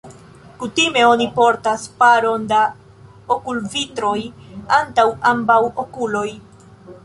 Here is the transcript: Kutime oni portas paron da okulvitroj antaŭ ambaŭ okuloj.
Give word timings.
Kutime 0.61 1.03
oni 1.09 1.27
portas 1.35 1.83
paron 1.99 2.47
da 2.53 2.63
okulvitroj 3.37 4.17
antaŭ 4.81 5.09
ambaŭ 5.35 5.63
okuloj. 5.87 6.29